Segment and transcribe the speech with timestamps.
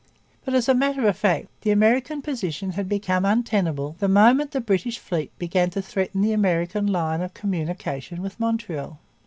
[0.43, 4.59] But, as a matter of fact, the American position had become untenable the moment the
[4.59, 8.97] British fleet began to threaten the American line of communication with Montreal.